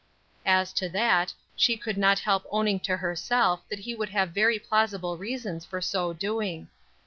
[0.47, 4.57] As to that, she could not help owning to herself that he would have very
[4.57, 6.69] plausible reasons for so doing.